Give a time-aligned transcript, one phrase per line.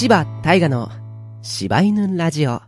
[0.00, 0.88] 柴大河の
[1.42, 2.62] 柴犬ラジオ。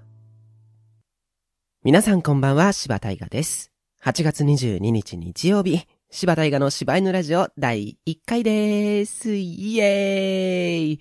[1.83, 3.73] 皆さんこんばんは、柴大河です。
[4.05, 9.35] 8月22日日曜日、柴大河の柴犬ラジオ第1回です。
[9.35, 11.01] イエーイい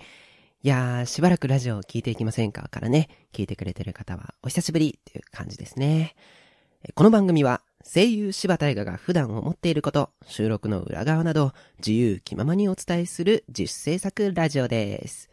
[0.64, 6.16] やー、しばらくラジオを聞いていきませんかからね、聞いてくれてる方はお久しぶりっていう感じですね。
[6.96, 15.31] この番組は声優柴大河が普段思っていること、収録の裏側など自由気ままにお伝えする自主制作ラジオです。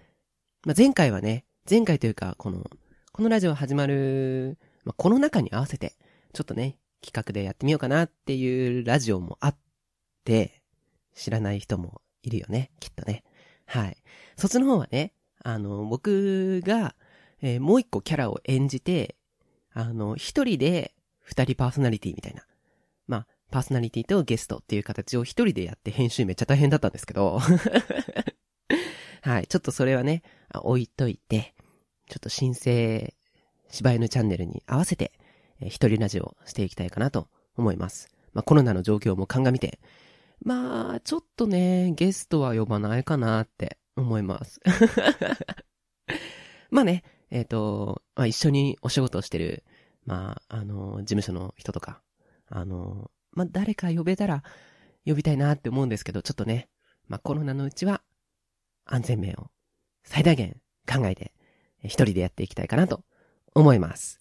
[0.66, 2.68] まあ、前回はね、前回というか、この、
[3.12, 5.94] このラジオ始まる、まあ、この中に合わせて、
[6.32, 9.56] ちょっとね、企画でやってみようかなっていうラジオもあっ
[10.24, 10.62] て、
[11.14, 13.22] 知らない人もいるよね、きっとね。
[13.66, 13.96] はい。
[14.36, 15.12] そっちの方はね、
[15.44, 16.96] あの、僕が、
[17.40, 19.14] えーもう一個キャラを演じて、
[19.72, 22.42] あの、一人で二人パーソナリティみたいな。
[23.06, 27.38] まあ、パーソナリティとゲストっていう形を一人でやって編集めっちゃ大変だったんですけど。
[29.22, 29.46] はい。
[29.46, 30.22] ちょっとそれはね、
[30.54, 31.54] 置いといて、
[32.08, 33.14] ちょっと新生
[33.70, 35.12] 柴犬チャンネルに合わせて、
[35.60, 38.08] えー一人ラジオしていきたいかなと思います。
[38.32, 39.80] まあ、コロナの状況も鑑みて、
[40.42, 44.60] まあ、ちょっとね、ゲストは呼ばないかなって思います。
[46.70, 49.64] まあね、えっ、と、まあ、一緒にお仕事をしてる、
[50.04, 52.02] まあ、あの、事務所の人とか、
[52.46, 54.42] あの、まあ、誰か呼べたら
[55.04, 56.68] 呼びたいなって思うんですけど、ちょっとね、
[57.08, 58.02] まあ、コロナのうちは
[58.84, 59.50] 安全面を
[60.08, 60.56] 最大限
[60.90, 61.32] 考えて、
[61.84, 63.04] 一人でやっていきたいかなと
[63.54, 64.20] 思います。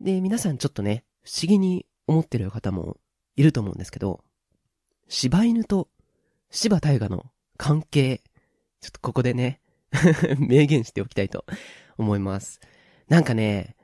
[0.00, 2.96] で、皆さんちょっとね、不思議に思ってる方も
[3.36, 4.24] いると思うんですけど、
[5.08, 5.88] 柴犬と
[6.50, 7.26] 柴大河の
[7.58, 8.22] 関係、
[8.80, 9.60] ちょっとここでね、
[10.38, 11.44] 明言しておきたいと
[11.98, 12.60] 思います。
[13.08, 13.76] なんかね、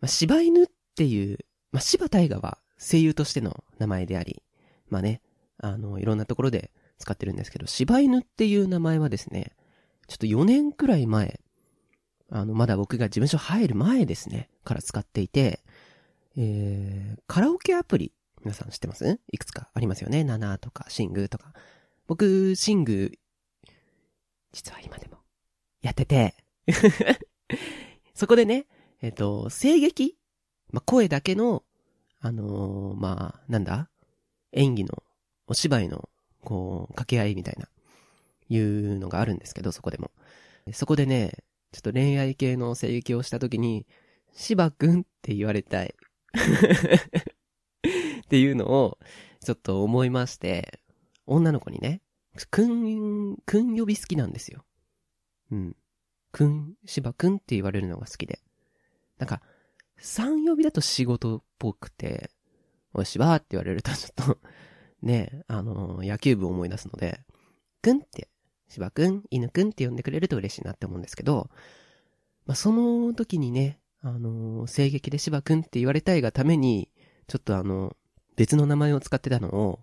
[0.00, 1.38] まあ、柴犬っていう、
[1.70, 4.42] まあ、柴大河は声優としての名前であり、
[4.88, 5.20] まあね、
[5.58, 9.52] あの、いろんなところで使ってるんですけど、柴犬っていう名前はですね、
[10.08, 11.40] ちょっと4年くらい前、
[12.30, 15.60] あの、まだ僕が事務所入る前ですね、から使っていて、
[16.36, 18.12] えー、カラオケアプリ、
[18.44, 19.20] 皆さん知ってます？
[19.32, 20.22] いくつかありますよね？
[20.24, 21.52] ナナとか、シングとか。
[22.06, 23.12] 僕、シング、
[24.52, 25.18] 実は今でも、
[25.82, 26.34] やってて、
[28.14, 28.66] そこでね、
[29.02, 30.16] えっ、と、声劇
[30.70, 31.64] まあ、声だけの、
[32.20, 33.88] あのーまあ、なんだ？
[34.52, 35.02] 演技の、
[35.46, 36.08] お芝居の、
[36.42, 37.68] こう、掛け合いみたいな、
[38.48, 40.10] いうのがあるんですけど、そこでも。
[40.72, 43.86] そこでね、ちょっと恋愛系の声劇をしたときに、
[44.32, 45.94] 芝くんって言われたい。
[48.24, 48.98] っていうのを、
[49.40, 50.80] ちょっと思いまして、
[51.26, 52.02] 女の子にね、
[52.50, 54.64] くん、くん呼び好きなんですよ。
[55.50, 55.76] うん。
[56.32, 58.40] くん、芝くんって言われるのが好きで。
[59.18, 59.40] なんか、
[59.98, 62.30] 三呼びだと仕事っぽくて、
[62.92, 64.38] おい、芝って言われるとちょっと、
[65.02, 67.20] ね、あの野球部を思い出すので、
[67.82, 68.28] くんって、
[68.68, 71.50] 芝くん、犬くんって呼んでくれると嬉しいなって思うんですけど、
[72.46, 76.90] まあ、その時にね、あの声劇で芝くんって言われたいがために、
[77.26, 77.96] ちょっとあの、
[78.36, 79.80] 別の名前を使ってたのを、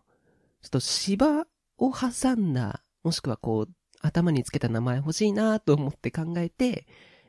[0.62, 1.46] ちょっと芝
[1.78, 6.86] を挟んだ、もしくはこう、頭につけた名前欲しいなと思って考えて、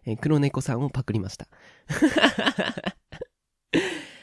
[0.07, 1.49] えー黒猫さんをパクりました。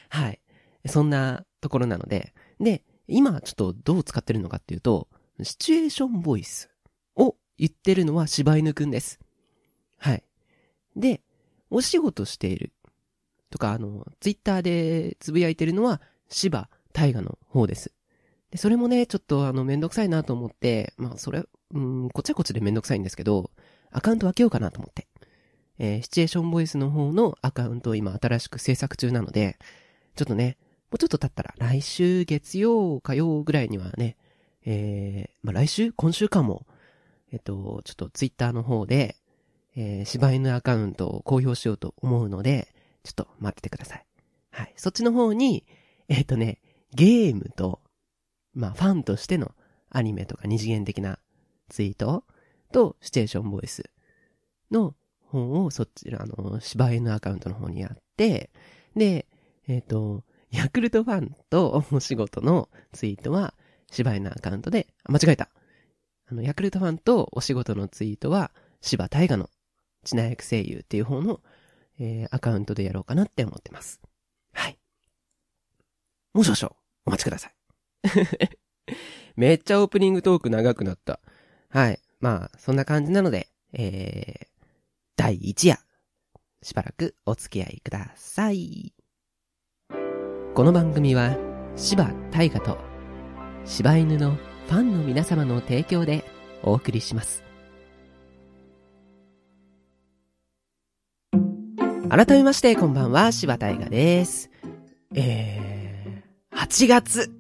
[0.09, 0.40] はい。
[0.88, 5.09] そんなところなので、で、今ちょっとどう使ってるのかっていうと、
[5.41, 6.71] シチュエーションボイス
[7.61, 9.19] 言ってるのは柴犬くんです。
[9.99, 10.23] はい。
[10.95, 11.22] で、
[11.69, 12.72] お仕事している
[13.51, 17.94] とか、あの、ツイッターでつぶやいてるのは柴大河の方です。
[18.49, 21.44] で、それもね、ちょっとあの、めんどくさいなと思って、まあ、それ、
[21.75, 23.51] うん、こっちはこっちでめんどくさいんですけど、
[23.91, 25.07] アカウント分けようかなと思って。
[25.78, 29.59] えーシチュエーションボイスの方のアカウントを今新しく制作中なので、
[30.16, 30.57] ちょっとね、
[30.89, 34.17] もうちょっと経ったら来週月曜、火曜ぐらいにはね、
[34.66, 36.66] えー、まあ、来週今週かも、
[37.31, 39.16] えっと、ちょっとツイッターの方で、
[39.75, 44.06] えー、柴犬アカウントを公表しようと思うので、ちょっと待っててください。
[44.52, 44.74] はい。
[44.75, 45.66] そっちの方に、
[46.09, 46.59] えっとね、
[46.94, 47.80] ゲームと、
[48.53, 49.53] まあ、ファンとしての
[49.90, 51.20] アニメとか二次元的な
[51.70, 52.26] ツイート
[52.72, 53.90] と、シチュエーションボイス
[54.72, 54.96] の
[55.26, 58.50] 方をそっちらの柴犬アカウントの方にやって、
[58.96, 59.26] で、
[59.67, 63.53] えっ、と、ヤクルトファンとお仕事のツイートは
[63.90, 65.50] 柴犬アカウントで、あ間違えた。
[66.31, 69.49] あの、ヤクルトファンとお仕事のツイートは柴大河の
[70.05, 71.41] ちな役声優っていう方の、
[71.99, 73.99] えーアカウントでやろうかなって思ってます。
[74.53, 74.78] はい。
[76.33, 76.73] もう少々
[77.05, 77.53] お待ちください。
[79.35, 81.19] めっちゃオープニングトーク長くなった。
[81.69, 81.99] はい。
[82.22, 84.47] まあ、そんな感じなので、えー、
[85.17, 85.79] 第1夜、
[86.63, 88.93] しばらくお付き合いください。
[90.53, 91.37] この番組は、
[91.75, 92.78] 柴大河と、
[93.66, 94.37] 柴犬の
[94.67, 96.23] ファンの皆様の提供で
[96.63, 97.43] お送りします。
[102.09, 104.49] 改めまして、こんばんは、柴田大河です。
[105.16, 107.31] えー、8月。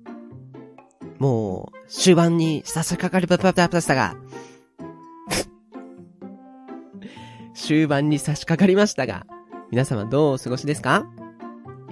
[1.19, 4.15] もう、終盤に差し掛かりばばばましたが、
[7.53, 9.25] 終盤に差し掛かりましたが、
[9.71, 11.05] 皆様どうお過ごしですか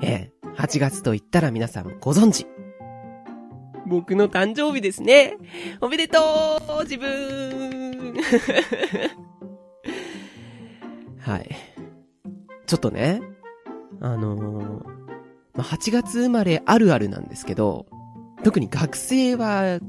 [0.01, 2.47] えー、8月と言ったら皆さんご存知。
[3.89, 5.37] 僕の誕生日ですね。
[5.81, 6.19] おめでと
[6.79, 8.13] う自分
[11.19, 11.49] はい。
[12.67, 13.21] ちょっとね、
[13.99, 14.83] あのー、
[15.55, 17.87] ま、8月生まれあるあるなんですけど、
[18.43, 19.79] 特に学生は、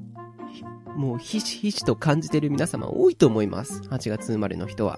[0.96, 3.82] もうひしひしと感じてる皆様多いと思います。
[3.82, 4.96] 8月生まれの人は。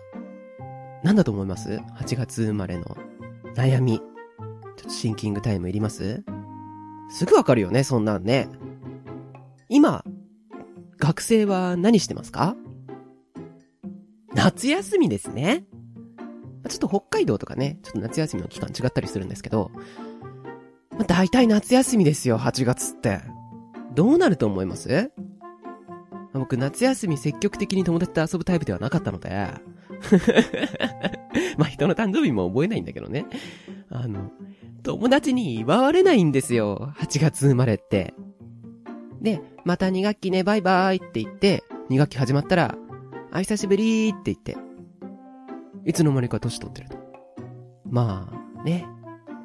[1.03, 2.97] なんだと思います ?8 月生まれの
[3.57, 3.99] 悩み。
[3.99, 6.23] ちょっとシンキングタイムいります？
[7.11, 8.49] すぐわかるよね、そんなんね。
[9.75, 10.05] 今、
[10.99, 12.55] 学生は何してますか？
[14.35, 15.65] 夏休みですね。
[16.69, 19.71] ちょっと北海道とかね、ちょっと夏休みの期間違ったりするんですけど、
[20.91, 23.23] まあ、大体夏休みですよ、8月って。
[23.95, 25.11] どうなると思います？
[26.35, 29.31] 僕、夏休み積極的に友達と遊ぶタイプではなかったので、
[31.57, 33.25] まあ人の誕生日も覚えないんだけどね。
[33.89, 34.31] あの、
[34.83, 36.93] 友達に祝われないんですよ。
[36.99, 38.15] 8月生まれって。
[39.23, 42.75] で、また2学期ね、バイバイって言って、2学期始まったら、
[43.31, 44.57] あ、久しぶりって言って、
[45.85, 46.97] いつの間にか年取ってると。
[47.89, 48.87] まあ、ね。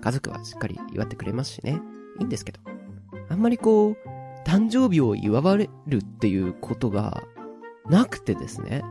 [0.01, 1.79] 家族はしっかり祝ってくれますしね。
[2.19, 2.59] いいんですけど。
[3.29, 3.95] あんまりこう、
[4.45, 7.24] 誕生日を祝われるっていうことが
[7.89, 8.83] なくてですね。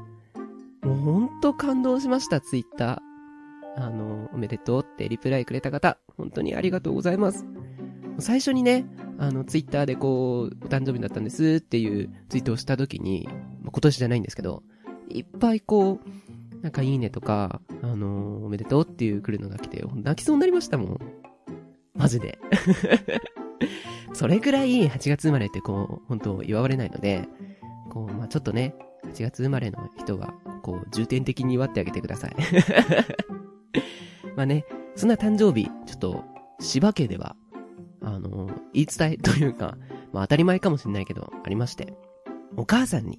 [0.82, 3.82] もうほんと感動しました、ツイッター。
[3.82, 7.44] あの、おめでとうってリプライくれた方、本当にありがとうございます。
[8.18, 8.86] 最初にね、
[9.18, 13.28] あの、ツイッターでこう、お誕生日だったんですっていうツイートをした時に、
[13.62, 14.62] ま、今年じゃないんですけど、
[15.08, 20.98] いっぱいこう、なんかいいねとか、あのおめでとうっていう来るのが来て、泣きそうになりましたもん。
[21.94, 22.38] マジで。
[24.12, 27.28] それぐらい8月生まれってこう、本当祝われないので、
[27.90, 28.74] こう、まあちょっとね、
[29.04, 32.36] 8月生まれの人は、こう、重点的に祝ってあげてください。
[34.36, 34.64] まあね、
[34.94, 36.24] そんな誕生日、ちょっと、
[36.60, 37.36] 芝家では、
[38.06, 39.76] あの、言い伝えというか、
[40.14, 41.92] まあ当たり前かもしれないけど、ありまして、
[42.56, 43.18] お母さんに、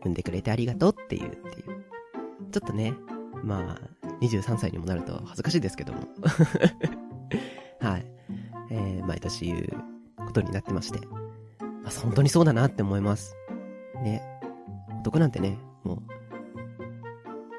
[0.00, 1.66] 産んでくれてありがとうっていう、っていう。
[2.50, 2.94] ちょっとね、
[3.42, 6.00] まあ、23歳にもなると恥ずかしいですけども。
[7.80, 8.06] はい。
[8.70, 11.00] えー、毎年言うことになってまして。
[11.06, 13.36] まあ、本当にそうだなって思います。
[14.02, 14.22] ね。
[15.00, 16.02] 男なんてね、もう、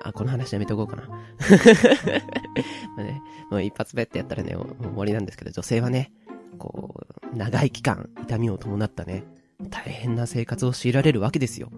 [0.02, 1.08] あ、この話やめとこうかな。
[2.98, 3.22] まあね、
[3.52, 6.12] もう一発目ってやったらね、もう終わりなんですけど、女性はね、
[6.68, 6.94] こ
[7.34, 9.24] う、長い期間、痛みを伴ったね、
[9.70, 11.72] 大変な生活を強いられるわけですよ。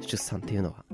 [0.00, 0.84] 出産っていうのは。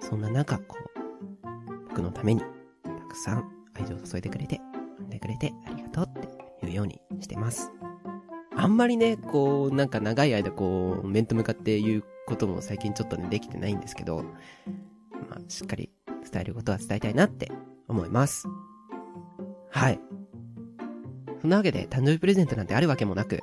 [0.00, 2.42] そんな中、こう、僕のために、
[2.82, 4.60] たくさん愛情を注いでくれて、
[4.98, 7.72] 産んでくれてありがとうっていうようにしてます。
[8.56, 14.24] あんまりね、こう、なんか長い間こう、面と向かって言うことも最近ちょっとね、できてないんですけど、
[15.28, 15.90] まあ、しっかり
[16.30, 17.50] 伝えることは伝えたいなって
[17.88, 18.46] 思います。
[19.70, 20.13] はい。
[21.44, 23.42] そんなわけで、誕生日プレゼントなんてあるわけもなく、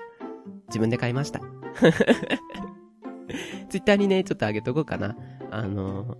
[0.69, 1.39] 自分で買いました。
[3.69, 5.15] ツイッターにね、ちょっとあげとこうかな。
[5.51, 6.17] あの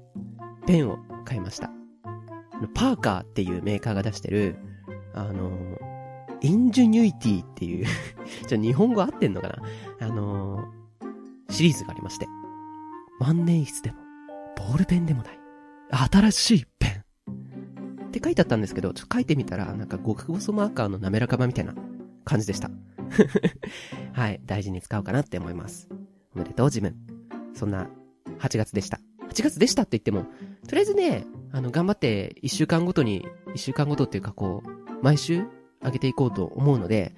[0.68, 1.72] ペンを買いました。
[2.76, 4.58] パーカーっていうメーカーが出してる、
[5.16, 5.50] あの
[6.42, 7.88] インジュニュイティっていう
[8.48, 9.56] じゃ日本語合ってんのかな
[10.08, 10.64] あの
[11.50, 12.28] シリーズがありまして。
[13.20, 13.98] 万年筆でも、
[14.56, 15.40] ボールペンでもない、
[16.12, 16.71] 新しい。
[18.12, 21.74] って書いてあったんですけど、ちょっと書いてみたら、なんか極細マーカーの滑らか版みたいな
[22.26, 22.70] 感じでした。
[24.14, 25.88] はい、大事に使おうかなって思います。
[26.36, 26.96] おめでとう、自分。
[27.54, 27.90] そんな、
[28.40, 29.00] 8月でした。
[29.30, 30.26] 8月でしたって言っても、
[30.68, 35.46] とりあえずね、あの、頑張って1週間ごとに、1週間ごとっていうかこう、毎週
[35.82, 37.16] 上げていこうと思うので、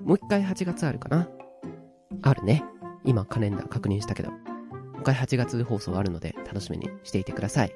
[0.00, 1.28] もう一回8月あるかな
[2.22, 2.64] あるね。
[3.04, 4.30] 今カレンダー確認したけど。
[4.30, 4.36] も
[4.98, 7.74] う一回8月放送あるので楽しみにしていてください。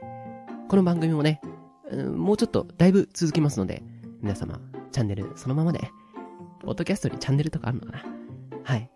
[0.69, 1.41] この番組もね、
[1.93, 3.83] もうちょっとだいぶ続きますので、
[4.21, 4.61] 皆様、
[4.93, 5.91] チャンネルそのままで、
[6.61, 8.05] ポッドキャストにチャンネルとかあるのかな？
[8.65, 8.91] はい。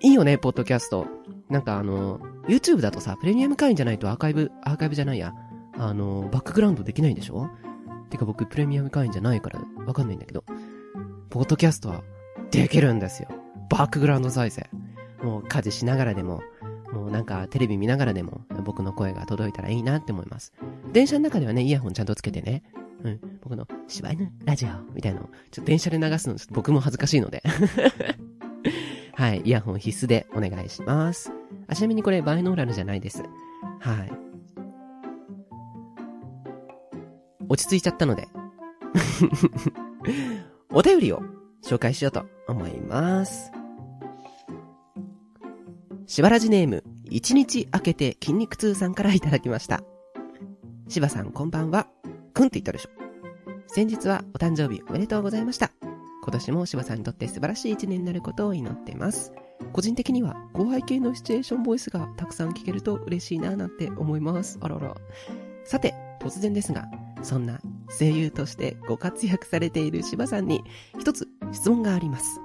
[0.00, 1.06] いいよね、ポッドキャスト。
[1.48, 2.18] なんかあの、
[2.48, 5.32] YouTube だとさ、プレミアム会員じゃないとアーカイブ、アーカイブじゃないや、
[5.78, 7.50] あの、バックグラウンドできないんでしょ？
[8.10, 10.44] てか僕プレミアム会員じゃないからわかんないんだけど、
[11.30, 12.02] ポッドキャストは
[12.50, 13.28] できるんですよ。
[13.70, 14.68] バックグラウンド再生。
[15.22, 16.42] もう家事しながらでも、
[16.92, 20.52] もうなんかテレビ見ながらでも僕の声が届いたらいいなって思います。
[20.92, 22.62] 電車の中ではね、イヤホンちゃんとつけてね、
[23.02, 27.42] うん、僕の柴犬ラジオみたいなのを、ちょっと電車で流すのちょっと僕も恥ずかしいので
[29.14, 31.32] はい、イヤホン必須でお願いします。
[31.68, 33.22] あ、ちなみにこれバイノーラルじゃないです。
[33.80, 34.12] はい。
[37.48, 38.28] 落ち着いちゃったので、
[40.72, 41.22] お便りを
[41.62, 43.52] 紹介しようと思います。
[46.06, 49.82] しばらじネーム、一日明けて筋肉痛さんからいただきました。
[50.92, 51.86] しばさんこんばんは。
[52.34, 52.90] くんって言ったでしょ。
[53.66, 55.70] 先日はお誕生日おめでとうございました。
[56.22, 59.32] 今年もしばさんにとって素晴らしい一年になることを祈っています。
[59.72, 64.58] 個人的には後輩系のシチュエーションボイスがたくさん聞けると嬉しいななんて思います。
[64.60, 64.94] あらら。
[65.64, 66.84] さて、突然ですが、
[67.22, 67.58] そんな
[67.98, 70.62] 声優としてご活躍されている柴さんに
[70.98, 72.38] 一つ質問があります。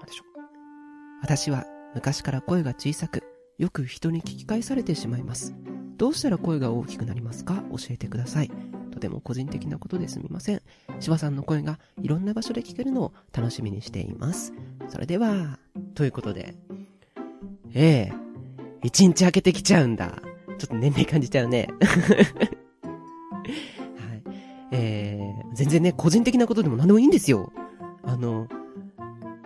[0.00, 0.26] 何でしょう。
[1.22, 3.22] 私は昔から声が小さく、
[3.56, 5.54] よく人に聞き返されてしまいます。
[5.96, 7.62] どうしたら声が大きくなりますか？
[7.70, 8.50] 教えてください。
[8.90, 10.62] とても個人的なことですみません。
[11.00, 14.52] 柴さんの声がいろんな場所で聞けるのを楽しみにしています。
[14.88, 15.58] それでは、
[15.94, 16.54] ということで。
[17.74, 18.12] ええ
[18.82, 20.22] 一日空けてきちゃうんだ。
[20.58, 21.68] ちょっと年齢感じちゃうね。
[21.82, 21.88] は
[24.14, 24.22] い。
[24.72, 27.52] えー、全然ね、個人的なことでも何でもいいんですよ。
[28.02, 28.48] あの、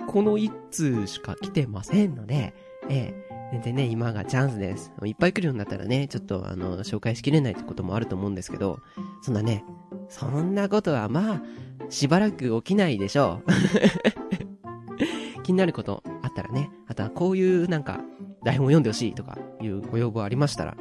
[0.06, 2.54] この一通しか来てませんので、
[2.88, 4.92] えー、全然ね、今がチャンスです。
[5.04, 8.78] いっぱい来るようになったらね、ちょっとあの、紹介しきれないってこともあると思うんですけど、
[9.22, 9.64] そんなね、
[10.08, 11.42] そんなことはまあ、
[11.88, 15.42] しばらく起きないでしょう。
[15.42, 18.00] 気になることあったらね、あとはこういうなんか、
[18.44, 20.76] 台本読んでほしいとかいうご要望ありましたら、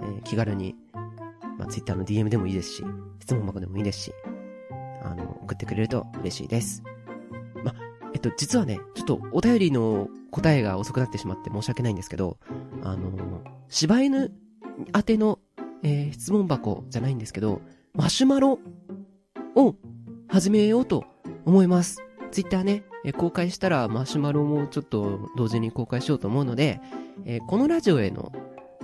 [0.00, 0.74] えー気軽に、
[1.58, 2.84] まあ、Twitter の DM でもいいですし、
[3.20, 4.12] 質問箱でもいいですし、
[5.02, 6.82] あの、送ってくれると嬉しいです。
[8.14, 12.38] えっと、実はね、ちょっとお便りの答えが遅くなってしまって申し訳ないんですけど、
[12.82, 14.32] あの、柴犬
[14.96, 15.38] 宛ての、
[15.82, 17.60] えー質問箱じゃないんですけど、
[17.92, 18.58] マシュマロ
[19.56, 19.74] を
[20.28, 21.04] 始めようと
[21.44, 22.02] 思います。
[22.30, 26.80] ツイッターね、えー公開したらマシュマロもちょっと同時に公開しようと思うので、
[27.26, 28.32] えーこのラジオへの、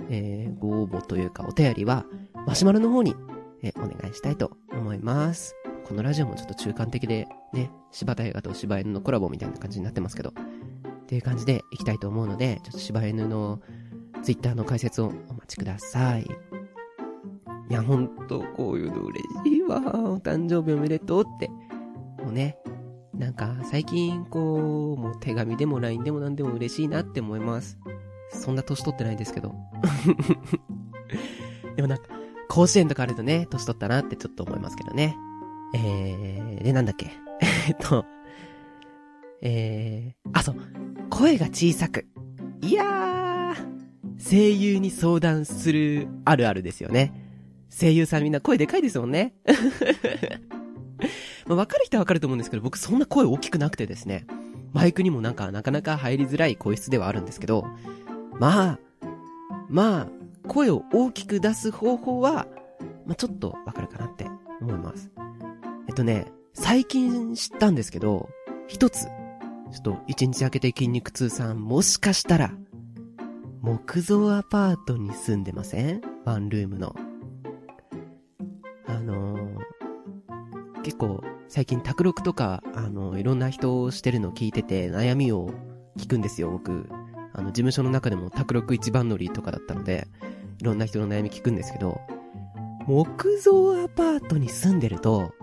[0.09, 2.05] えーご応募というかお便りは、
[2.45, 3.15] マシュマロの方に、
[3.63, 5.55] えーお願いしたいと思います。
[5.87, 10.33] このラジオもちょっと中間的で、ね、柴田映画と柴犬のコラボみたいな感じになってますけど、っ
[11.07, 13.59] ていう感じでいきたいと思うので、ちょっと柴犬の
[14.23, 16.23] ツイッターの解説をお待ちください。
[16.23, 19.77] いや、ほんと、こういうの嬉しいわ。
[19.77, 21.47] お誕生日おめでとうって。
[22.21, 22.57] もうね、
[23.13, 27.77] なんか、最近、こう、もう手紙でも LINE でも何でも嬉しいなって思います。
[28.29, 29.55] そんな年取ってないですけど。
[31.75, 32.03] でもなんか、
[32.49, 35.15] 甲子園とかあるとね、年取ったなってちょっと思いますけどね。
[35.73, 37.11] えー、で、なんだっけ？
[37.67, 38.05] えっと、
[39.41, 40.55] えー、あ、そう。
[41.09, 42.05] 声が小さく。
[42.61, 47.13] いやー、声優に相談するあるあるですよね。
[47.69, 49.33] 声優さんみんな声でかいですもんね。
[51.47, 54.25] まあ、わかる人はわかると思うんですけど、僕そんな声大きくなくてですね。
[54.73, 57.65] マイクにもなんかなかなか入りづらい声質ではあるんですけど、
[58.39, 58.79] まあ、
[59.69, 60.07] まあ、
[60.47, 62.47] 声を大きく出す方法は、
[63.05, 64.27] まあちょっとわかるかなって
[64.61, 65.09] 思います。
[65.91, 68.29] えっとね、最近知ったんですけど、
[68.69, 69.09] 一つ、ちょ
[69.77, 72.53] っと一日明けて筋肉痛さん、もしかしたら、
[73.59, 76.01] 木造アパートに住んでません？
[76.23, 76.95] ワンルームの。
[78.87, 79.57] あのー
[80.83, 85.49] 結構、最近卓録とか、あのいろんな人をしてるの聞いてて、悩みを
[85.97, 86.87] 聞くんですよ、僕。
[87.33, 90.07] あの、事務所の中でも卓録一番乗りとかだったので、
[90.59, 91.99] いろんな人の悩み聞くんですけど、
[92.85, 95.33] 木造アパートに住んでると、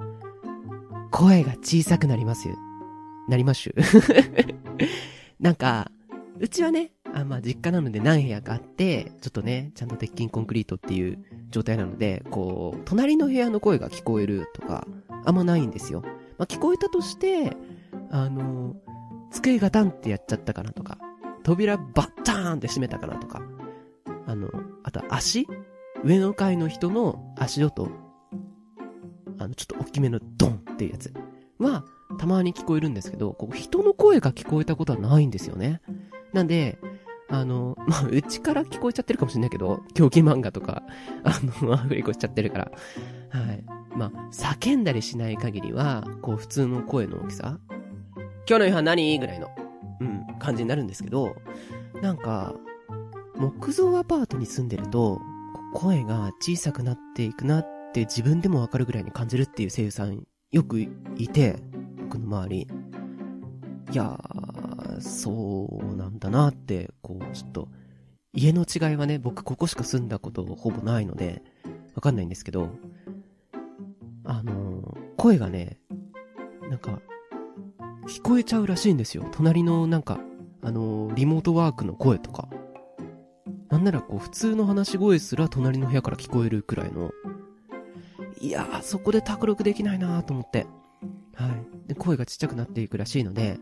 [1.10, 2.56] 声が小さくなりますよ。
[3.28, 3.74] なります？
[5.40, 5.90] なんか、
[6.40, 11.18] うちはね、あまあ実家なので何部屋かあって、ちょっとね、ちゃんと鉄筋コンクリートっていう
[11.50, 14.86] 状態なので、こう、隣の部屋の声が聞こえるとか、
[15.24, 16.02] あんまないんですよ。
[16.38, 17.56] まあ聞こえたとして、
[18.10, 18.76] あの、
[19.30, 20.98] 机がタンってやっちゃったかなとか、
[21.42, 23.42] 扉バッターンって閉めたかなとか、
[24.26, 24.48] あの、
[24.84, 25.46] あと足？
[26.04, 27.90] 上の階の人の足音
[29.38, 31.12] あの、ちょっと大きめのドンっていうやつ
[31.58, 31.84] は、
[32.18, 35.80] たまに聞こえるんですけど、こう人の声が聞こえたことはないんですよね。
[36.32, 36.78] なんで、
[37.30, 40.82] あの、まあ、うちから聞こえちゃってるかもしれないけど、狂気漫画とか、
[41.24, 42.72] あの、アフレコしちゃってるから。
[43.30, 43.64] はい。
[43.94, 47.58] まあ、叫んだりしない限りは、こう、普通の声の大きさ
[48.48, 49.18] 今日の夕飯何？
[49.18, 49.48] ぐらいの、
[50.00, 51.36] うん、感じになるんですけど、
[52.00, 52.54] なんか、
[53.36, 55.20] 木造アパートに住んでると、
[55.74, 60.88] 声が小さくなっていくなって自分でもわかるぐらいに感じるっていう声優さんよくい
[61.28, 61.56] て、
[61.98, 62.68] 僕の周り。
[63.90, 67.68] いやー、そうなんだなって、こう、ちょっと、
[68.32, 71.42] 家の違いはね、僕ここしか住んだことほぼないので、
[71.94, 72.70] わかんないんですけど、
[74.24, 75.80] あのー声がね、
[76.70, 77.00] なんか、
[78.06, 79.28] 聞こえちゃうらしいんですよ。
[79.32, 80.20] 隣のなんか、
[80.62, 82.48] あのーリモートワークの声とか。
[83.68, 87.10] なんならこう、普通の話し声すら隣の部屋から聞こえるくらいの。
[88.40, 90.66] いやー、そこで卓録できないなーと思って。
[91.34, 91.88] はい。
[91.88, 93.58] で、声がちっちゃくなっていくらしいので、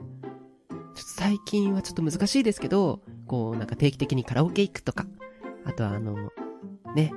[0.70, 5.06] ちょっと最近はちょっと難しいですけど、こう、なんか定期的にカラオケ行くとか、
[5.64, 6.30] あとはあの、
[6.94, 7.12] ね、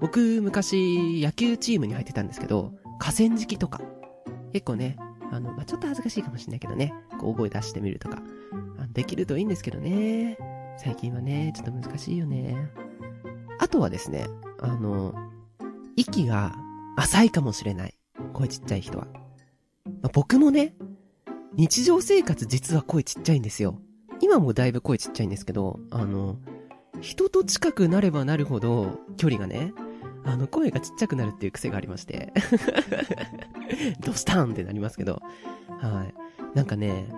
[0.00, 3.80] 僕昔野球チームに入ってたんですけど、河川敷とか、
[4.52, 4.96] 結構ね、
[5.32, 8.22] あの、まあ、ちょっと恥ずかしいかもしれないけどね、こう大声出してみるとか、
[8.92, 10.38] できるといいんですけどね。
[10.78, 12.70] 最近はね、ちょっと難しいよね。
[13.58, 14.28] あとはですね、
[14.60, 15.14] あの、
[15.96, 16.54] 息が
[16.98, 17.94] 浅いかもしれない。
[18.32, 19.06] 声ちっちゃい人は。
[20.02, 20.74] ま、僕もね、
[21.54, 23.78] 日常生活実は声ちっちゃいんですよ。
[24.20, 26.38] 今もだいぶ声ちっちゃいんですけど、あの、
[27.00, 29.72] 人と近くなればなるほど、距離がね、
[30.24, 32.32] あの、声がちっちゃくなるっていう癖がありまして
[34.00, 35.22] ドスタンってなりますけど、
[35.80, 36.14] はい。
[36.56, 37.08] なんかね、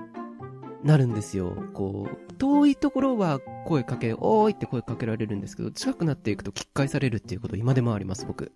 [0.85, 1.55] なるんですよ。
[1.73, 8.53] こう、遠いところは声かけ、おーいって声かけられるんですけど、近くなっていくと聞き返されるっていうこと今でもあります、僕。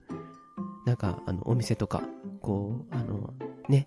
[0.84, 2.02] なんか、あの、お店とか、
[2.40, 3.32] こう、あの、
[3.68, 3.86] ね、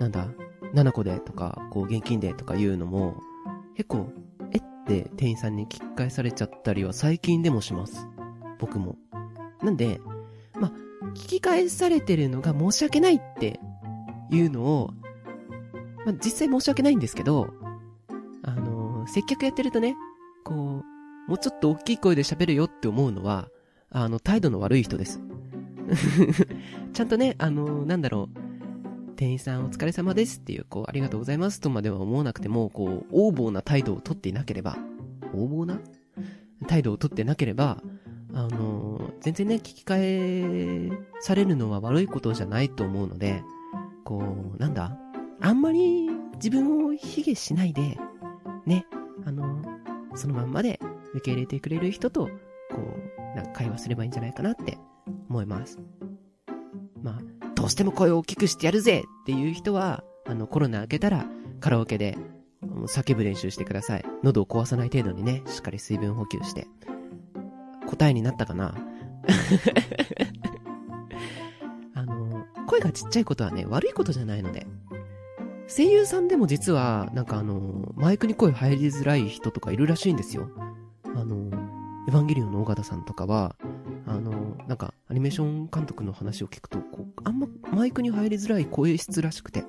[0.00, 0.28] なんだ、
[0.74, 3.16] 7個でとか、こう、現金でとか言うのも、
[3.76, 4.08] 結構、
[4.52, 8.06] えって店員さんに聞き返されちゃったりは最近でもします。
[8.58, 8.96] 僕も。
[9.62, 10.00] なんで、
[10.58, 10.72] ま
[11.14, 13.60] 聞き返されてるのが申し訳ないって
[14.30, 14.90] いうのを、
[16.04, 17.48] まあ、実際申し訳ないんですけど、
[18.42, 19.96] あの、接客やってるとね、
[20.44, 23.48] こう、もうちょっと大きい声で喋るよって思うのは、
[23.90, 25.20] あの、態度の悪い人です。
[26.92, 28.38] ちゃんとね、あのー、なんだろう、
[29.16, 34.76] 店員さんお疲れ様ですっていう、こう、ありがとうございますとまでは思わなくても、こう、横暴な態度をとっていなければ、
[35.32, 35.80] 横暴な？
[36.66, 37.82] 態度をとってなければ、
[38.32, 40.90] あのー、全然ね、聞き返
[41.20, 43.42] されるのは悪いことじゃないと思うので、
[44.04, 44.22] こ
[44.56, 44.98] う、なんだ？
[45.40, 47.98] あんまり自分を卑下しないで、
[48.64, 48.86] ね、
[49.24, 49.62] あの、
[50.14, 50.80] そのまんまで
[51.14, 52.32] 受け入れてくれる人と、こ
[53.34, 54.78] う、なんか会話すればいいんじゃないかなって
[55.36, 55.78] 思います。
[57.02, 57.18] まあ、
[57.54, 61.26] どうしても声を大きくしてやるぜっていう人は、あの、コロナ明けたら
[61.60, 62.16] カラオケで
[62.86, 64.04] 叫ぶ練習してください。
[64.22, 66.66] 喉を壊さない程度にね、しっかり水分補給して。
[67.86, 68.74] 答えになったかな？
[71.94, 74.66] あの、声がちっちゃいことはね、悪いことじゃないので、
[75.68, 80.48] 声優さんでも実は、なんかあの、マイクに声入りづらい人とかいるらしいんですよ。
[81.04, 81.50] あの、
[82.08, 83.56] エヴァンゲリオンの尾形さんとかは、
[84.06, 89.64] あの、なんか、アニメーション監督の話を聞くと、こう、あんまマイクに入りづらい声質らしくて。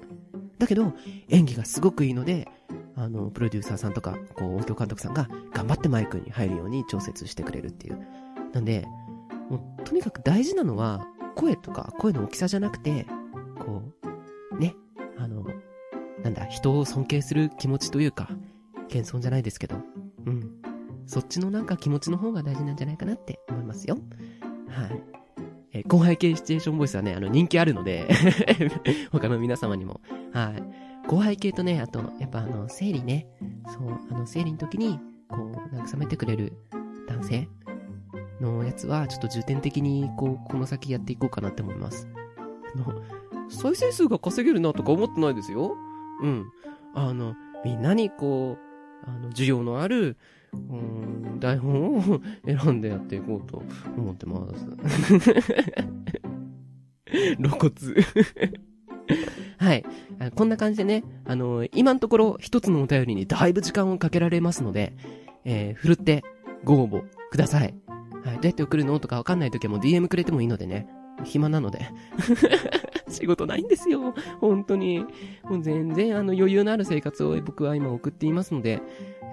[0.59, 0.93] だけど、
[1.29, 2.47] 演技がすごくいいので、
[2.95, 7.99] あの、プロデューサーさんとか、こう、音響監督さんが頑張ってマイクに入るように調節してくれるっていう。
[8.53, 8.85] なんで、
[9.49, 13.05] もう、とにかく大事なのは、声とか声の大きさじゃなくて、
[13.59, 13.83] こ
[14.51, 14.75] う、ね、
[15.17, 15.45] あの、
[16.23, 18.29] なんだ、人を尊敬する気持ちというか、
[18.87, 19.77] 謙遜じゃないですけど、
[20.25, 20.61] うん。
[21.05, 23.97] そっちのなんか気持ちの方が大事なんじゃないかなって思いますよ。
[24.81, 25.01] はい。
[25.73, 28.07] え後輩系シチュエーションボイスはね、あの人気あるので
[29.11, 30.01] 他の皆様にも。
[30.33, 31.07] はい。
[31.07, 33.27] 後輩系とね、あと、やっぱあの、生理ね。
[33.67, 36.53] そう、あの、生理の時に、こう、慰めてくれる
[37.07, 37.47] 男性
[38.41, 42.09] のやつは、ちょっと重点的に、こう、この先やっていこうかなって思います。
[42.75, 43.01] あの、
[43.49, 45.77] 再生数が稼げるなとか思ってないですよ。
[46.21, 46.45] うん。
[46.93, 48.57] あの、みんなにこ
[49.05, 50.17] う、あの、需要のある、
[50.69, 53.63] うん、台本を選んでやっていこうと
[53.97, 54.65] 思ってます。
[57.37, 57.71] 露骨
[59.57, 59.83] はい。
[60.35, 64.93] こんな感じでね、あの、今のところ一つのお便りにだいぶ時間をかけられますので、
[65.45, 66.23] えー、ふるって
[66.63, 67.73] ご応募ください。
[68.23, 68.35] はい。
[68.35, 70.87] どうやって送るのとかわかんないときはもう DM くれてもいいのでね。
[71.23, 71.89] 暇なので。
[73.09, 74.13] 仕事ないんですよ。
[74.39, 75.05] 本当に。
[75.43, 78.81] もう全然あの余裕のある生活を僕は今送っていますので、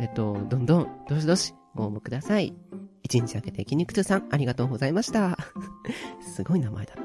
[0.01, 2.55] えっと、どんどん、どしどしご応募ください。
[3.03, 5.37] 一日明けて筋肉痛さん、ありがとうございました。
[6.21, 7.03] すごい名前だな。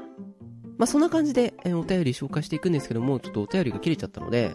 [0.78, 4.54] まあ、そんな感じで、えお便り紹介していくんですけども、ちょっとお便りが切れちゃったので、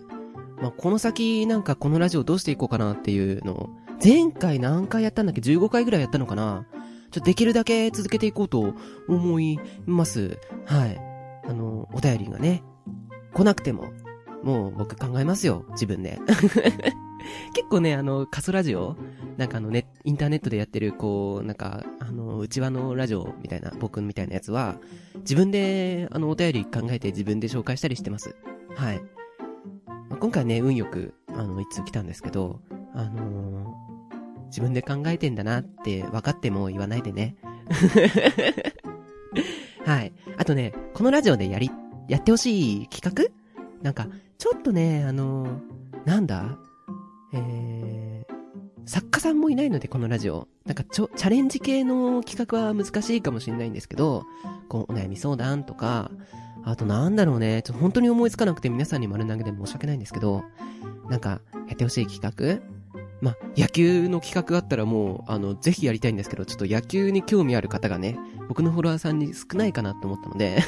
[0.62, 3.70] まあ、この先なんかこのラジオどうしていこうかなっていうのを、
[4.04, 6.66] 前回何回やったんだっけ ?15 回ぐらいやったのかな？
[7.12, 8.74] ちょっとできるだけ続けていこうと
[9.08, 10.38] 思います。
[10.66, 10.98] はい。
[11.48, 12.64] あの、お便りがね、
[13.34, 13.94] 来なくても、
[14.44, 16.20] もう僕考えますよ、自分で。
[17.54, 18.96] 結構ね、あの、カスラジオ
[19.38, 24.78] なんかあのね、インターネットでやってる、こう、なんか、あの、内輪のラジオみたいな、僕みたいなやつは、
[25.18, 28.36] 自分で、あの、お便り考えて自分で紹介したりしてます。
[28.76, 29.02] はい。
[30.10, 32.62] まあ、今回ね、運よく、あの、いつ来たんですけど、
[32.94, 37.36] あのー、自分で考えてんだなって分かっても言わないでね。
[39.86, 40.14] はい。
[40.38, 41.70] あとね、このラジオでやり、
[42.08, 43.26] やってほしい企画？
[43.84, 44.08] なんか、
[44.38, 45.60] ちょっとね、あのー、
[46.06, 46.58] なんだ？
[47.36, 48.34] えー、
[48.86, 50.48] 作家さんもいないので、このラジオ。
[50.66, 54.24] なんかちょ、チャレンジ系の企画は難しいかもしれないんですけど、
[54.70, 56.12] こう、お悩み相談とか、
[56.64, 60.44] あとなんだろうね、ちょっと本当に思いつかなくて皆さんに丸投げで申し訳ないんですけど、
[61.10, 62.76] なんか、やってほしい企画？
[63.22, 68.18] ま、野球の企画あったらもう、あの、ぜひやりたいんですけど、ちょっと野球に興味ある方がね、
[68.48, 70.62] 僕のフォロワーさんに少ないかなと思ったので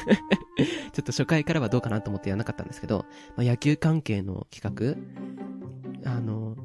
[0.92, 5.57] ちょっと初回からはどうかなと思ってやらなかったんですけど、まあ、野球関係の企画？
[6.04, 6.56] あの、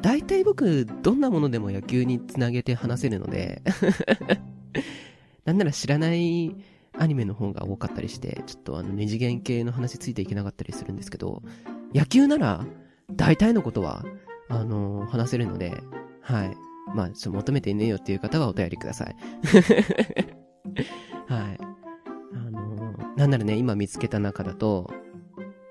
[0.00, 3.62] 大体僕、どんなものでも野球につなげて話せるので
[5.44, 6.54] なんなら知らない
[6.96, 11.42] アニメの方が多かったりして、ちょっとあの、二次元系の話ついていけなかったりするんですけど、
[11.94, 12.66] 野球なら、
[13.12, 14.04] 大体のことは、
[14.48, 15.82] あの、話せるので、
[16.20, 16.56] はい。
[16.94, 19.16] まあ、ちょっと求めてねえよっていう方はお便りください。
[21.26, 21.58] はい。
[22.34, 24.90] あの、なんならね、今見つけた中だと、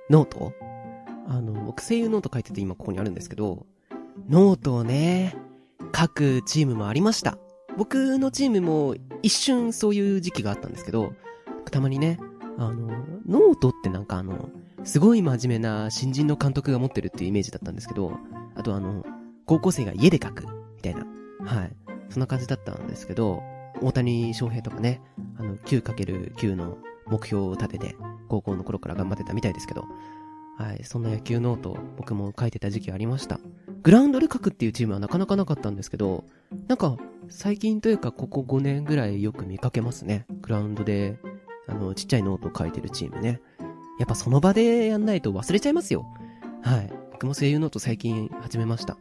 [0.10, 0.54] ノート
[1.28, 3.66] あの、僕声優ノート書いてて今ここにあるんですけど、
[4.30, 5.36] ノートをね、
[5.96, 7.38] 書くチームもありました。
[7.78, 11.14] 僕のチームも一瞬そういう時期があったんですけど、
[11.70, 12.18] たまにね、
[12.58, 12.88] あの、
[13.28, 14.50] ノートってなんかあの、
[14.84, 18.14] すごい真面目な新人の監督が持ってるっていうイメージだったんですけど、
[18.56, 19.06] あとあの、
[19.46, 21.06] 高校生が家で書く、みたいな。
[21.46, 21.76] はい。
[22.10, 23.44] そんな感じだったんですけど、
[23.82, 25.02] 大谷翔平とかね、
[25.38, 27.96] あの、9×9 の目標を立てて、
[28.28, 29.86] 高校の頃から頑張ってたみたいですけど、
[30.58, 33.40] はい、そんな野球ノート、僕も書いてた時期ありました。
[33.84, 36.26] グラウンドで書くっていうチームはなかなかなかったんですけど、
[36.68, 36.98] なんか、
[37.30, 40.26] 最近というかここ5年ぐらいよく見かけますね。
[40.42, 41.20] グラウンドで、
[41.68, 43.40] あの、ちっちゃいノートを書いてるチームね。
[44.00, 46.08] やっぱその場でやんないと忘れちゃいますよ。
[46.64, 46.92] はい。
[47.12, 48.98] 僕も声優ノート最近始めました。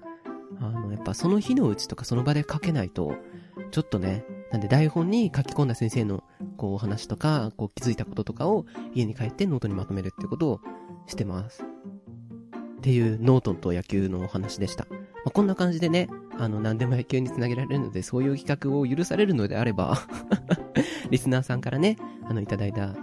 [0.60, 3.16] あの、やっぱその日のうちとかその場で書けないと、
[3.70, 6.22] ちょっとね、なんで台本に書き込んだ先生の
[6.56, 10.60] こうお話とか、こう気づいたこととかを家に帰ってノートにまとめるってことを
[11.06, 11.64] してます。
[12.78, 14.86] っていうノートと野球のお話でした。
[14.90, 19.98] まあ、こんな感じでね、あの、何でも野球につなげられるので、そういう企画を許されるのであれば
[21.10, 22.94] リスナーさんからね、あの、いただいた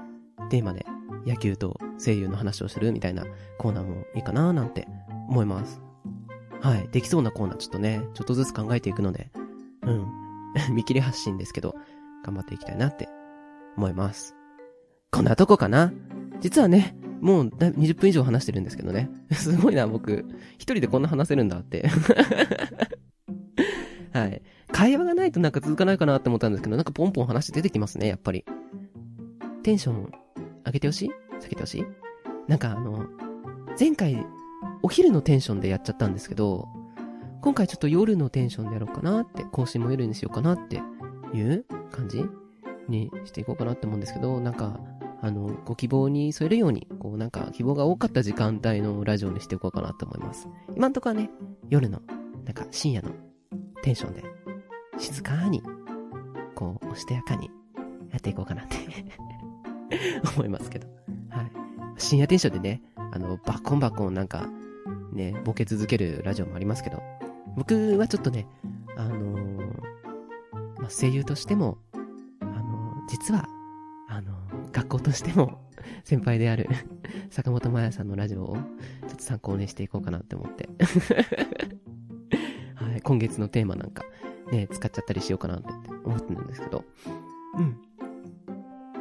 [0.50, 0.86] テーマで
[1.26, 3.26] 野球と声優の話をするみたいな
[3.58, 4.88] コーナーもいいかななんて
[5.30, 5.82] 思います。
[6.62, 6.88] はい。
[6.92, 9.30] できそうなコーナーちょっとね、ちょっとずつ考えていくので、
[9.82, 10.08] うん。
[10.74, 11.76] 見切り発車ですけど、
[12.24, 13.10] 頑張っていきたいなって
[13.76, 14.36] 思います。
[15.12, 15.92] こんなとこかな？
[16.40, 19.10] 実はね、もう20分以上話してるんですけどね。
[19.32, 20.26] すごいな、僕。
[20.56, 21.88] 一人でこんな話せるんだって
[24.12, 24.42] はい。
[24.74, 28.44] 会話がないとなんか続かないかなって思ったんですけど、なんかポンポン話出てきますね、やっぱり。
[29.64, 30.12] テンション
[30.66, 31.12] 上げてほしい？
[31.40, 31.86] 下げてほしい？
[32.50, 33.06] なんかあの、
[33.80, 34.26] 前回、
[34.82, 36.68] お昼のテンションでやっちゃったんですけど、
[37.42, 40.82] 今回ちょっと夜のテンションでやろうかなって、更新も夜にしようかなって
[41.34, 42.26] いう感じ
[42.90, 44.78] にしていこうかなって思うんですけど、なんか、
[45.24, 50.50] あの、ご希望に添えるように、こうなんか希望が多かった時間帯のラジオにしていこうかなと思います。
[50.76, 51.30] 今んとこはね、
[51.70, 52.02] 夜の、
[52.44, 53.10] なんか深夜の
[53.82, 54.24] テンションで、
[54.98, 55.64] 静かに、
[56.56, 57.50] こう、おしとやかに
[58.12, 58.76] やっていこうかなって
[60.36, 60.90] 思いますけど。
[61.30, 61.52] はい。
[61.96, 64.50] 深夜テンションでね、あの、バコンバコンなんか、
[65.14, 67.02] ね、ボケ続けるラジオもありますけど、
[67.56, 68.46] 僕はちょっとね、
[68.98, 71.78] あのー、まあ、声優としても、
[72.42, 73.48] あのー、実は、
[74.74, 75.62] 学校としても
[76.04, 76.68] 先輩である
[77.30, 78.62] 坂本真綾さんのラジオを、ちょ
[79.14, 80.70] っと参考にしていこうかなって思って
[82.76, 84.04] はい、今月のテーマなんか、
[84.52, 85.68] ね、使っちゃったりしようかなって
[86.04, 86.84] 思ってるんですけど、
[87.58, 87.78] うん。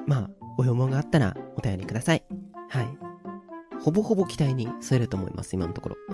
[0.06, 2.24] まあ、ご要望があったらお便りください。
[2.68, 2.98] はい。
[3.80, 5.96] ほぼほぼ期待に添えると思います、今のところ。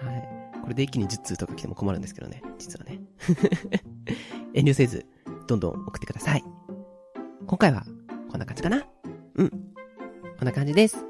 [0.00, 0.28] はい。
[0.62, 3.00] これで一気に10通とか来ても困るんですけどね、実はね。
[4.54, 5.06] 遠慮せず、
[5.46, 6.44] どんどん送ってください。
[7.52, 7.84] 今回は、
[8.30, 8.82] こんな感じかな
[9.34, 9.50] うん。
[9.50, 9.56] こ
[10.42, 11.04] んな感じです。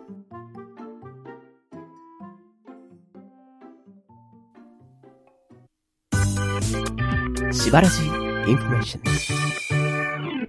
[7.53, 10.49] しばらじインフォメーショ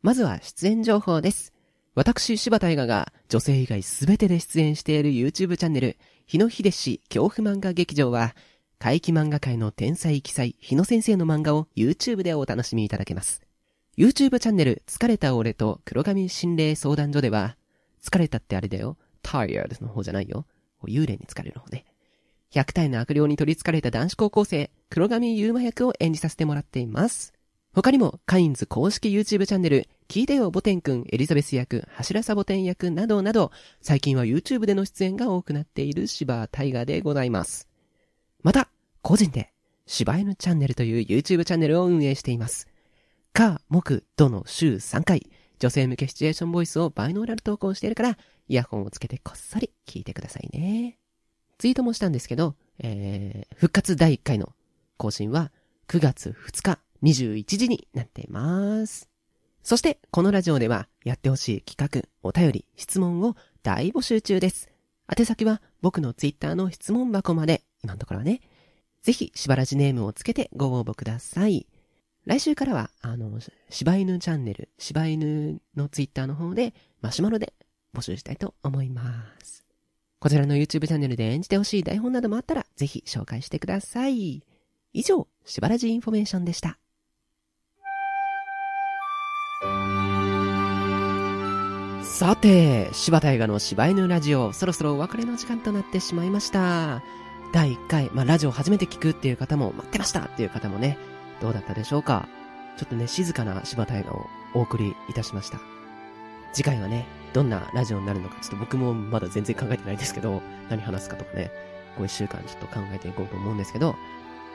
[0.00, 1.52] まずは出演情報です。
[1.96, 8.36] 私、柴田映画が女性以外すべてで出演している YouTube チャンネル、日野秀氏恐怖漫画劇場は、
[8.78, 13.40] 怪奇漫画界の天才奇才、日野先生の漫画を YouTube でお楽しみいただけます。
[13.96, 17.56] YouTube チャンネル、疲れた俺と黒髪心霊相談所では、
[18.04, 18.98] 疲れたってあれだよ。
[19.22, 20.44] tired の方じゃないよ。
[20.84, 21.86] 幽霊に疲れる方ね。
[22.52, 27.32] 100体の悪霊に取り憑かれた男子高校生、黒髪優馬役を演じさせてもらっています。
[27.74, 37.68] 他にも、カインズ公式 YouTube チャンネル、聞いてよボテン君、エリザベス役、柱サボテン役などなど、最近は YouTube での出演が多くなっている芝タイガでございます。
[38.42, 38.68] また、
[39.00, 39.54] 個人で、
[39.86, 42.68] 柴犬チャンネルという YouTube チャンネルを運営しています。
[43.32, 50.98] か、木、どの週3回、女性向けシチュエーションボイスをバイノーラル投稿しているから、イヤホンをつけてこっそり聞いてくださいね。
[51.56, 54.52] ツイートもしたんですけど、えー、復活第1回の
[54.98, 55.52] 更新は
[55.88, 59.08] 9月2日21時になっています。
[59.62, 64.68] そして、このラジオではやってほしい企画、お便り、質問を大募集中です。
[65.16, 68.40] 宛先は僕のツイッターの質問箱まで、今のところはね。
[69.02, 71.66] ぜひ、しばらじネームをつけてご応募ください。
[72.24, 73.30] 来週からは、あの、
[73.68, 77.52] 柴犬チャンネル、柴犬のツイッターの方で、マシュマロで
[77.94, 79.64] 募集したいと思います。
[80.20, 84.44] こちらの YouTube チャンネルで演じてほしい台本などもあったら、ぜひ紹介してください。
[84.92, 86.78] 以上、しばらじインフォメーションでした。
[92.22, 97.02] さて、柴太雅の柴犬ラジオ、そろそろお別れの時間となってしまいました。
[97.50, 100.98] 第1回、まあ、ラジオ初めて聞くっていう方も、待ってましたっていう方もね、
[101.40, 102.28] どうだったでしょうか
[102.78, 105.58] ちょっとね、静かな柴太雅をお送りいたしました。
[106.52, 111.50] 次回はね、どんなラジオになるのか、ちょっと僕もまだ全然考えてないですけど、何話すかとかね、
[111.96, 113.96] こう一週間ちょっと考えていこうと思うんですけど、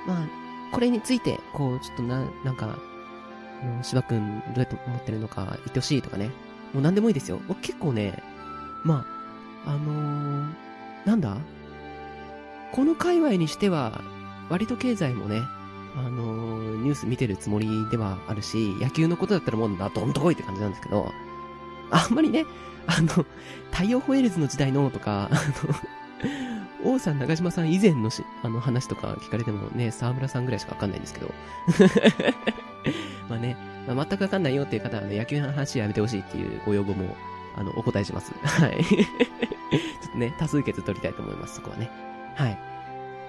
[0.08, 0.28] まあ、
[0.72, 2.80] これについて、こう、ちょっとな、なんか、
[3.82, 6.30] 芝くんどうやって思ってるのか言ってほしいとかね。
[6.74, 7.40] もう何でもいいですよ。
[7.48, 8.22] 僕結構ね、
[8.84, 9.06] ま
[9.66, 10.54] あ、あのー、
[11.06, 11.38] なんだ？
[12.74, 14.02] この界隈にしては、
[14.50, 15.42] 割と経済もね、
[15.96, 21.12] あのー、ニュース見てるつもりではあるし、野球のことだったらもうな、どんとこいって感じなんですけど、
[21.92, 22.46] あんまりね、
[22.88, 23.26] あの、
[23.72, 25.36] 太陽ホエールズの時代のとか、あ
[26.86, 31.34] の、王さん、長島さん以前のし、あの話とか聞かれてもね、沢村さんぐらいしかわかんないんですけど。
[33.30, 37.16] まあね、まあ、全くわかんないよっていう方は、ね、野球の話やめてほしいっていうご要望も、
[37.56, 38.34] あの、お答えします。
[38.44, 38.84] はい。
[38.84, 41.90] ちょっとね、多数決取りたいと思います、そこはね。
[42.36, 42.60] はい。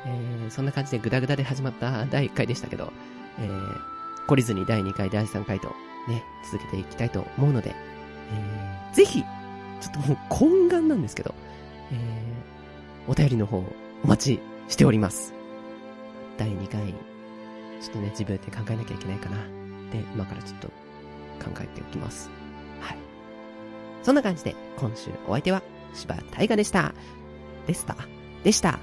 [0.07, 2.93] えー、そんな感じでグダグダで始まった第1回でしたけど、
[3.39, 5.75] えー、懲りずに第2回、第3回と
[6.09, 7.75] ね、続けていきたいと思うので、
[8.33, 11.35] えー、ぜひ、ちょっともう懇願なんですけど、
[11.93, 13.65] えー、お便りの方、
[14.05, 15.35] お待ちしております。
[16.37, 16.95] 第2回、
[17.81, 19.58] ちょっとね、自分で考えなきゃいけないかな。
[19.93, 22.31] で、今からちょっと考えておきます。
[22.81, 22.99] はい。
[24.03, 25.63] そんな感じで、今週お相手は、
[25.95, 26.95] 芝大河でした。
[27.67, 27.97] でした。
[28.45, 28.79] でした。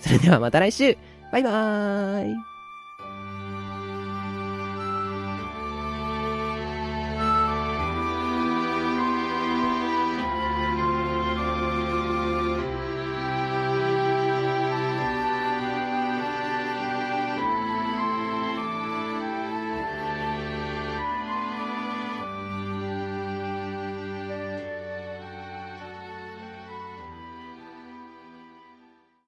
[0.00, 0.96] それではまた来週
[1.32, 2.57] バイバーイ